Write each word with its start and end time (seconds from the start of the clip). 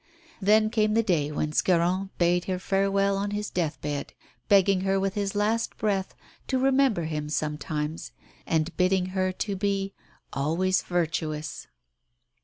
Then 0.41 0.71
came 0.71 0.95
the 0.95 1.03
day 1.03 1.31
when 1.31 1.53
Scarron 1.53 2.09
bade 2.17 2.45
her 2.45 2.57
farewell 2.57 3.17
on 3.17 3.29
his 3.29 3.51
death 3.51 3.79
bed, 3.81 4.13
begging 4.49 4.81
her 4.81 4.99
with 4.99 5.13
his 5.13 5.35
last 5.35 5.77
breath 5.77 6.15
to 6.47 6.57
remember 6.57 7.03
him 7.03 7.29
sometimes, 7.29 8.11
and 8.47 8.75
bidding 8.77 9.09
her 9.13 9.31
to 9.31 9.55
be 9.55 9.93
"always 10.33 10.81
virtuous." 10.81 11.67